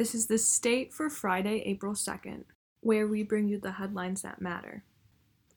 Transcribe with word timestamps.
This 0.00 0.14
is 0.14 0.28
the 0.28 0.38
State 0.38 0.94
for 0.94 1.10
Friday, 1.10 1.62
April 1.66 1.92
2nd, 1.92 2.44
where 2.80 3.06
we 3.06 3.22
bring 3.22 3.48
you 3.48 3.60
the 3.60 3.72
headlines 3.72 4.22
that 4.22 4.40
matter. 4.40 4.82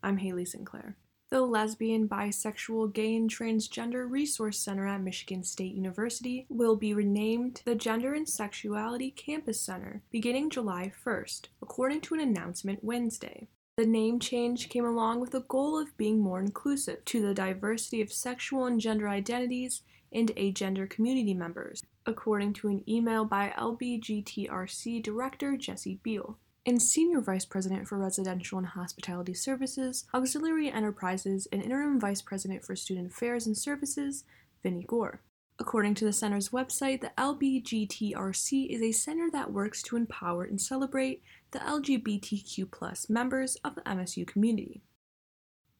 I'm 0.03 0.17
Haley 0.17 0.43
Sinclair. 0.43 0.97
The 1.29 1.39
Lesbian, 1.39 2.09
Bisexual, 2.09 2.91
Gay, 2.91 3.15
and 3.15 3.29
Transgender 3.29 4.05
Resource 4.11 4.59
Center 4.59 4.85
at 4.85 4.99
Michigan 4.99 5.45
State 5.45 5.73
University 5.73 6.45
will 6.49 6.75
be 6.75 6.93
renamed 6.93 7.61
the 7.63 7.73
Gender 7.73 8.13
and 8.13 8.27
Sexuality 8.27 9.11
Campus 9.11 9.61
Center 9.61 10.01
beginning 10.11 10.49
July 10.49 10.91
1st, 11.05 11.43
according 11.61 12.01
to 12.01 12.13
an 12.13 12.19
announcement 12.19 12.83
Wednesday. 12.83 13.47
The 13.77 13.85
name 13.85 14.19
change 14.19 14.67
came 14.67 14.85
along 14.85 15.21
with 15.21 15.31
the 15.31 15.45
goal 15.47 15.79
of 15.79 15.95
being 15.95 16.19
more 16.19 16.41
inclusive 16.41 17.05
to 17.05 17.21
the 17.21 17.33
diversity 17.33 18.01
of 18.01 18.11
sexual 18.11 18.65
and 18.65 18.81
gender 18.81 19.07
identities 19.07 19.83
and 20.13 20.35
agender 20.35 20.89
community 20.89 21.33
members, 21.33 21.83
according 22.05 22.53
to 22.53 22.67
an 22.67 22.83
email 22.87 23.25
by 23.25 23.53
LBGTRC 23.57 25.01
Director 25.01 25.57
Jesse 25.57 25.99
Beal 26.03 26.37
and 26.65 26.81
Senior 26.81 27.19
Vice 27.19 27.45
President 27.45 27.87
for 27.87 27.97
Residential 27.97 28.57
and 28.57 28.67
Hospitality 28.67 29.33
Services, 29.33 30.05
Auxiliary 30.13 30.71
Enterprises, 30.71 31.47
and 31.51 31.61
Interim 31.61 31.99
Vice 31.99 32.21
President 32.21 32.63
for 32.63 32.75
Student 32.75 33.11
Affairs 33.11 33.45
and 33.45 33.57
Services, 33.57 34.23
Vennie 34.63 34.87
Gore. 34.87 35.21
According 35.59 35.95
to 35.95 36.05
the 36.05 36.13
center's 36.13 36.49
website, 36.49 37.01
the 37.01 37.11
LBGTRC 37.17 38.69
is 38.69 38.81
a 38.81 38.91
center 38.91 39.29
that 39.31 39.51
works 39.51 39.83
to 39.83 39.97
empower 39.97 40.45
and 40.45 40.59
celebrate 40.59 41.21
the 41.51 41.59
LGBTQ 41.59 43.09
members 43.09 43.55
of 43.63 43.75
the 43.75 43.81
MSU 43.81 44.25
community. 44.25 44.81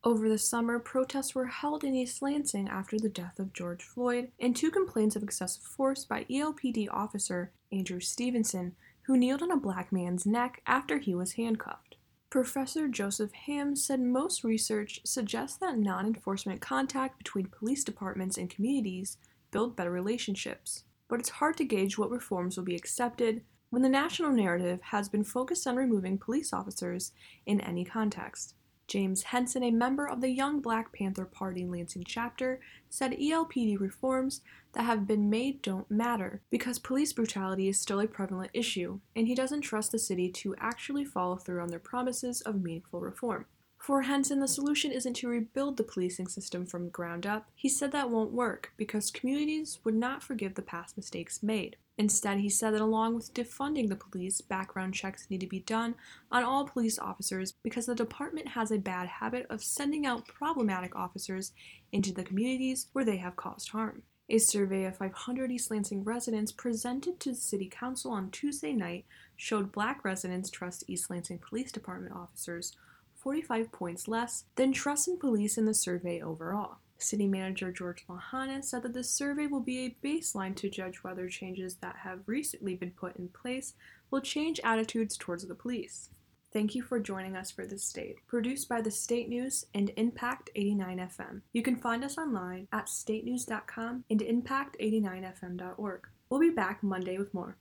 Over 0.06 0.28
the 0.28 0.38
summer, 0.38 0.80
protests 0.80 1.34
were 1.34 1.46
held 1.46 1.86
in 1.86 1.96
East 1.96 2.22
Lansing 2.22 2.68
after 2.68 3.00
the 3.00 3.08
death 3.08 3.40
of 3.40 3.54
George 3.54 3.82
Floyd 3.84 4.32
and 4.38 4.54
two 4.54 4.70
complaints 4.70 5.16
of 5.16 5.24
excessive 5.24 5.64
force 5.64 6.04
by 6.04 6.26
ELPD 6.26 6.90
officer 6.92 7.52
Andrew 7.72 8.02
Stevenson, 8.02 8.76
who 9.04 9.16
kneeled 9.16 9.42
on 9.42 9.52
a 9.52 9.56
black 9.56 9.94
man's 9.94 10.26
neck 10.26 10.62
after 10.68 10.98
he 10.98 11.16
was 11.16 11.34
handcuffed. 11.34 11.96
Professor 12.30 12.90
Joseph 12.90 13.32
Hamm 13.32 13.78
said 13.78 14.02
most 14.02 14.44
research 14.44 15.00
suggests 15.06 15.56
that 15.58 15.78
non 15.78 16.06
enforcement 16.06 16.60
contact 16.60 17.18
between 17.18 17.46
police 17.46 17.86
departments 17.86 18.38
and 18.38 18.50
communities 18.50 19.18
build 19.52 19.78
better 19.78 19.92
relationships. 19.92 20.84
But 21.08 21.22
it's 21.22 21.30
hard 21.30 21.56
to 21.58 21.64
gauge 21.64 21.98
what 21.98 22.10
reforms 22.10 22.58
will 22.58 22.66
be 22.66 22.76
accepted 22.76 23.44
when 23.70 23.84
the 23.84 23.90
national 23.90 24.32
narrative 24.32 24.82
has 24.82 25.08
been 25.08 25.24
focused 25.24 25.66
on 25.66 25.78
removing 25.78 26.18
police 26.18 26.52
officers 26.52 27.14
in 27.46 27.62
any 27.62 27.86
context. 27.86 28.56
James 28.88 29.24
Henson, 29.24 29.64
a 29.64 29.72
member 29.72 30.08
of 30.08 30.22
the 30.22 30.30
Young 30.30 30.60
Black 30.60 30.92
Panther 30.94 31.26
Party 31.26 31.66
Lansing 31.66 32.04
chapter, 32.06 32.60
said 32.90 33.14
ELPD 33.14 33.80
reforms 33.80 34.42
that 34.74 34.84
have 34.84 35.08
been 35.08 35.30
made 35.30 35.62
don't 35.62 35.90
matter 35.90 36.42
because 36.50 36.80
police 36.80 37.14
brutality 37.14 37.68
is 37.68 37.80
still 37.80 38.00
a 38.00 38.08
prevalent 38.08 38.52
issue, 38.54 39.00
and 39.16 39.28
he 39.28 39.36
doesn't 39.36 39.62
trust 39.62 39.92
the 39.92 40.00
city 40.00 40.30
to 40.30 40.56
actually 40.60 41.06
follow 41.06 41.36
through 41.36 41.62
on 41.62 41.70
their 41.70 41.80
promises 41.80 42.42
of 42.42 42.62
meaningful 42.62 43.00
reform. 43.00 43.46
For 43.78 44.04
Henson, 44.04 44.40
the 44.40 44.48
solution 44.48 44.94
isn't 44.94 45.16
to 45.16 45.28
rebuild 45.28 45.76
the 45.76 45.84
policing 45.84 46.30
system 46.30 46.66
from 46.66 46.88
ground 46.88 47.26
up. 47.26 47.50
He 47.54 47.68
said 47.68 47.92
that 47.92 48.10
won't 48.10 48.32
work 48.32 48.72
because 48.78 49.12
communities 49.12 49.80
would 49.84 49.96
not 49.96 50.24
forgive 50.24 50.56
the 50.56 50.62
past 50.62 50.96
mistakes 50.96 51.44
made. 51.44 51.76
Instead, 51.98 52.40
he 52.40 52.50
said 52.50 52.72
that 52.72 52.82
along 52.82 53.14
with 53.14 53.34
defunding 53.34 53.88
the 53.88 53.96
police, 53.96 54.42
background 54.42 54.96
checks 54.96 55.30
need 55.30 55.40
to 55.40 55.48
be 55.48 55.60
done 55.60 55.94
on 56.32 56.44
all 56.44 56.66
police 56.66 56.98
officers 56.98 57.54
because 57.64 57.86
the 57.86 57.94
department 57.94 58.48
has 58.48 58.72
a 58.72 58.80
bad 58.80 59.08
habit 59.08 59.46
of 59.50 59.64
sending 59.64 60.06
out 60.06 60.28
problematic 60.28 60.96
officers 60.96 61.52
into 61.92 62.12
the 62.12 62.24
communities 62.24 62.88
where 62.94 63.06
they 63.06 63.18
have 63.18 63.36
caused 63.36 63.70
harm. 63.70 64.02
A 64.30 64.40
survey 64.40 64.86
of 64.86 64.98
500 64.98 65.52
East 65.52 65.70
Lansing 65.70 66.04
residents 66.04 66.52
presented 66.52 67.20
to 67.20 67.32
the 67.32 67.36
City 67.36 67.70
Council 67.70 68.12
on 68.12 68.32
Tuesday 68.32 68.74
night 68.74 69.06
showed 69.36 69.72
black 69.72 70.04
residents 70.04 70.50
trust 70.50 70.86
East 70.88 71.10
Lansing 71.10 71.40
Police 71.40 71.72
Department 71.72 72.16
officers 72.16 72.74
45 73.18 73.72
points 73.72 74.08
less 74.08 74.46
than 74.56 74.74
trust 74.74 75.08
in 75.08 75.18
police 75.18 75.58
in 75.58 75.66
the 75.66 75.74
survey 75.74 76.22
overall. 76.22 76.78
City 77.04 77.28
Manager 77.28 77.72
George 77.72 78.06
Lahana 78.08 78.64
said 78.64 78.84
that 78.84 78.94
the 78.94 79.04
survey 79.04 79.48
will 79.48 79.60
be 79.60 79.86
a 79.86 79.96
baseline 80.06 80.56
to 80.56 80.70
judge 80.70 81.04
whether 81.04 81.28
changes 81.28 81.76
that 81.76 81.98
have 81.98 82.22
recently 82.26 82.76
been 82.76 82.92
put 82.92 83.16
in 83.18 83.28
place 83.30 83.74
will 84.10 84.22
change 84.22 84.60
attitudes 84.64 85.18
towards 85.18 85.46
the 85.46 85.56
police. 85.56 86.10
Thank 86.54 86.76
you 86.76 86.84
for 86.84 87.00
joining 87.00 87.36
us 87.36 87.50
for 87.50 87.66
The 87.66 87.80
State, 87.80 88.18
produced 88.28 88.70
by 88.70 88.82
the 88.82 88.92
State 88.92 89.28
News 89.28 89.66
and 89.74 89.92
Impact 89.98 90.52
89 90.56 90.98
FM. 91.00 91.42
You 91.52 91.64
can 91.64 91.76
find 91.76 92.04
us 92.04 92.20
online 92.20 92.68
at 92.72 92.86
statenews.com 92.86 94.04
and 94.10 94.20
impact89fm.org. 94.20 96.08
We'll 96.30 96.40
be 96.40 96.52
back 96.52 96.84
Monday 96.84 97.18
with 97.18 97.34
more. 97.34 97.58